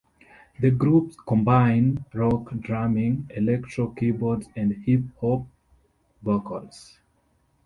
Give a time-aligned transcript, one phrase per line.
[0.59, 5.45] The group combines rock drumming, electro keyboards, and hip-hop
[6.23, 6.97] vocals.